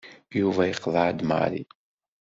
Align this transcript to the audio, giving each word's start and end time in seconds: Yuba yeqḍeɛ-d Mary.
Yuba 0.39 0.61
yeqḍeɛ-d 0.65 1.19
Mary. 1.29 1.63